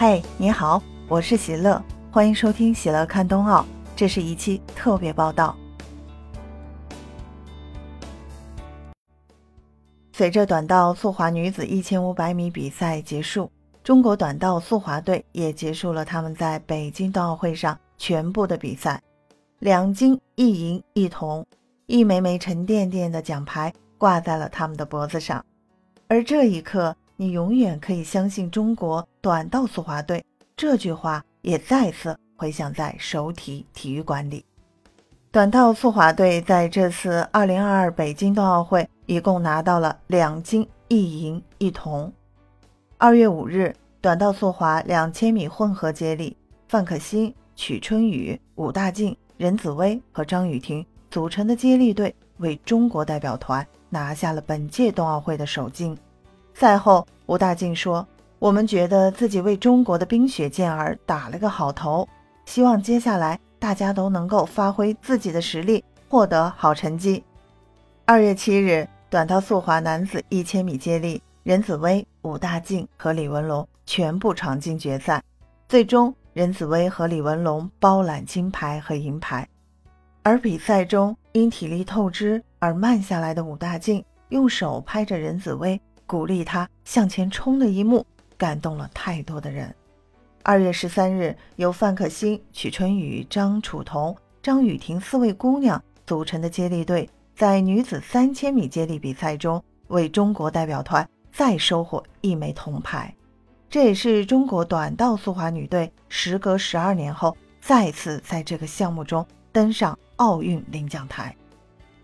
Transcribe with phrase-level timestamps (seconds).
[0.00, 1.82] 嗨，你好，我是喜乐，
[2.12, 3.66] 欢迎收听喜乐看冬奥，
[3.96, 5.56] 这是一期特别报道。
[10.12, 13.50] 随着短道速滑女子一千五百米比赛结束，
[13.82, 19.02] 中国短道速滑队也结束了他们在北京冬奥会上全部的比赛，
[19.58, 21.44] 两金一银一铜，
[21.86, 25.44] 一枚枚沉甸甸的奖牌挂在了他们的脖子上，
[26.06, 26.96] 而这一刻。
[27.20, 30.24] 你永远可以相信中国短道速滑队，
[30.56, 34.44] 这句话也再次回响在首体体育馆里。
[35.32, 42.12] 短道速滑队在这次2022北京冬奥会一共拿到了两金一银一铜。
[42.98, 46.36] 二月五日，短道速滑两千米混合接力，
[46.68, 55.98] 范可新、曲春雨、武大靖、任子威和张雨婷组成的接力队为中国代表团拿下了本届冬奥会的首金。
[56.58, 58.04] 赛后，吴大靖说
[58.40, 62.08] ：“我们觉得自己为中国的冰雪健儿打了个好头，
[62.46, 67.22] 希望接下来大家都能够发挥自己的实力，获得好成绩。”
[68.04, 75.22] 二月七日，短道速滑男子一千米接力，任子威、武大靖和李文龙全部闯进决赛，
[75.68, 79.48] 最终任子威和李文龙包揽金牌和银牌。
[80.24, 85.80] 而比赛中因体力透支而慢下来的武大靖，用手拍着任子威。
[86.08, 88.04] 鼓励他向前冲的一幕，
[88.38, 89.72] 感动了太多的人。
[90.42, 103.14] 二月十三日，由范可新、曲春雨、张楚彤、张雨婷四位姑娘组成的接力队，在女子三千米接力比赛中，为中国代表团再收获一枚铜牌。
[103.68, 111.36] 这也是中国短道速滑女队时隔十二年后，再次在这个项目中登上奥运领奖台。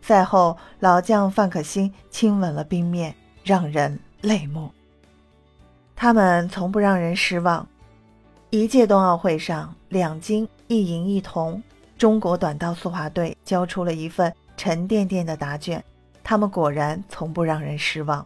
[0.02, 3.16] 赛后，老将范可新亲吻了冰面。
[3.45, 4.69] 让人泪目。
[5.95, 7.64] 他们从不让人失望。
[8.50, 11.62] 一届冬奥会上，两金一银一铜，
[11.98, 15.83] 中国短道速滑队交出了一份沉甸甸的答卷。
[16.22, 18.25] 他们果然从不让人失望。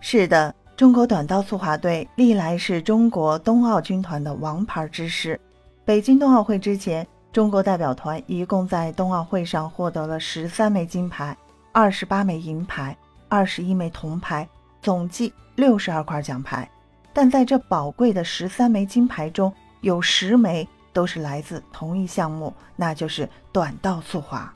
[0.00, 5.40] 是的，中国短道速滑队历来是中国冬奥军团的王牌之师。
[5.84, 11.36] 北京冬奥会之前，中国代表团一共在冬奥会上获得了十三枚金牌，
[11.70, 12.96] 二十八枚银牌。
[13.34, 14.48] 二十一枚铜牌，
[14.80, 16.70] 总计六十二块奖牌，
[17.12, 24.54] 但在这宝贵的十三枚金牌中，有十枚都是来自同一项目，那就是短道速滑。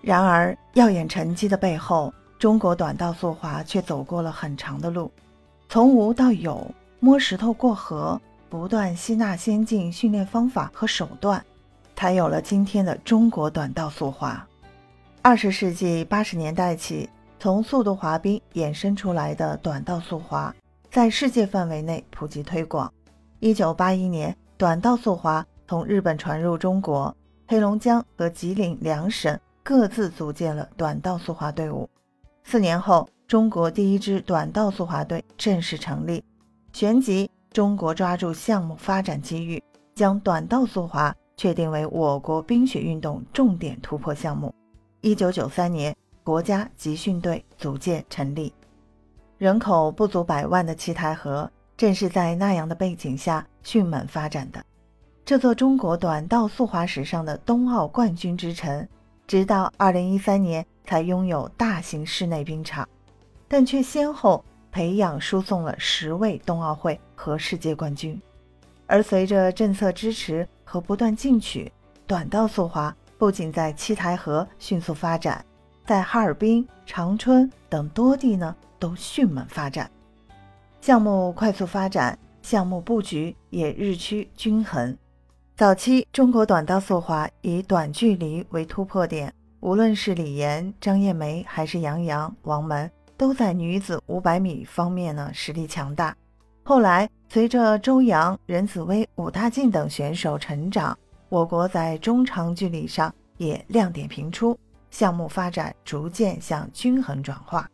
[0.00, 5.10] 然而，耀眼成绩的背后，中国短道速滑却走过了很长的路，
[5.68, 11.44] 从无到有，摸石头过河，不断吸纳先进训练方法和手段，
[11.96, 14.46] 才有了今天的中国短道速滑。
[15.20, 17.10] 二十世纪八十年代起。
[17.44, 20.54] 从速度滑冰衍生出来的短道速滑，
[20.90, 22.90] 在世界范围内普及推广。
[23.38, 27.14] 一九八一年，短道速滑从日本传入中国，
[27.46, 31.86] 黑龙江和吉林两省各自组建了短道速滑队伍。
[32.44, 36.24] 四年后，中国第一支短道速滑队正式成立。
[36.72, 39.62] 旋即，中国抓住项目发展机遇，
[39.94, 44.50] 将短道速滑确定为我国冰雪运动重点突破项目。
[45.02, 45.94] 一九九三年。
[46.24, 48.50] 国家集训队组建成立，
[49.36, 54.64] 人口不足百万的七台河，正是在那样的背景下迅猛发展的。
[55.22, 58.88] 这座中国短道速滑史上的冬奥冠军之城，
[59.26, 62.88] 直到二零一三年才拥有大型室内冰场，
[63.46, 64.42] 但却先后
[64.72, 68.18] 培养输送了十位冬奥会和世界冠军。
[68.86, 71.70] 而随着政策支持和不断进取，
[72.06, 75.44] 短道速滑不仅在七台河迅速发展。
[75.84, 79.90] 在哈尔滨、长春等多地呢，都迅猛发展，
[80.80, 84.96] 项目快速发展，项目布局也日趋均衡。
[85.56, 96.16] 早期中国短道速滑以短距离为突破点，无论是李岩、张艳梅还是杨洋、王蒙，都在女子500米方面呢实力强大。
[96.62, 100.98] 后来随着周洋、任子威、武大靖等选手成长，
[101.28, 104.58] 我国在中长距离上也亮点频出。
[104.94, 107.68] 项目发展逐渐向均衡转化。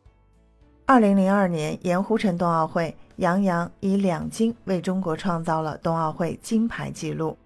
[0.87, 7.37] 二零零二年盐湖城冬奥会，杨洋以两金为中国创造了冬奥会金牌纪录。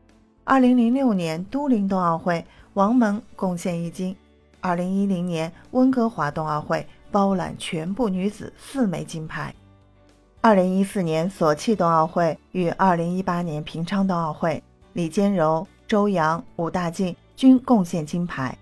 [0.44, 4.16] 二零零六年都灵冬奥会，王蒙贡献一金。
[4.60, 9.52] 二零一零年温哥华冬奥会，包揽全部女子四枚金牌。
[10.40, 14.62] 二零一四年索契冬奥会与二零一八年平昌冬奥会，
[14.92, 18.56] 李坚柔、周洋、武大靖均贡献金牌。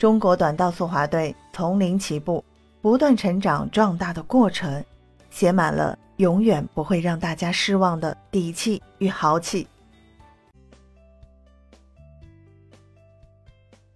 [0.00, 2.42] 中国短道速滑队从零起步，
[2.80, 4.82] 不断成长壮大的过程，
[5.28, 9.68] 写满了永远不会让大家失望的底气与豪气。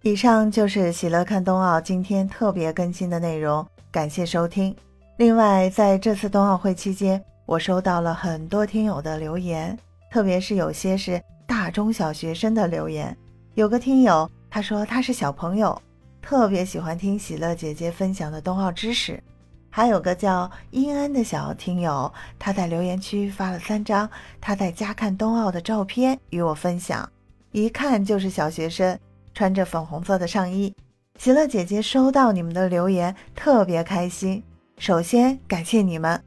[0.03, 4.75] 以上就是喜乐看冬奥今天特别更新的内容，感谢收听。
[5.17, 9.75] 另外，在这次冬奥会期间，我收到了很多听友的留言，
[10.11, 13.17] 特别是有些是大中小学生的留言。
[13.55, 15.81] 有个听友他说他是小朋友，
[16.25, 19.21] 特别喜欢听喜乐姐姐分享的冬奥知识。
[19.69, 24.09] 还有个叫殷安的小听友，他在留言区发了三张
[24.41, 27.07] 他在家看冬奥的照片与我分享，
[27.51, 28.97] 一看就是小学生。
[29.35, 30.73] 穿着粉红色的上衣，
[31.19, 34.41] 喜乐姐姐收到你们的留言，特别开心。
[34.79, 36.19] 首先感谢你们，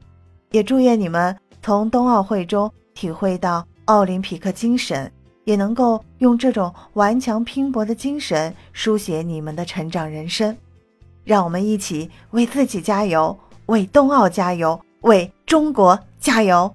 [0.51, 5.11] 也祝愿你们从冬奥会中体会到奥林匹克精神，
[5.49, 10.55] 也能够用这种顽强拼搏的精神书写你们的成长人生。
[11.23, 13.35] 让我们一起为自己加油，
[13.65, 16.71] 为冬奥加油，为中国加油！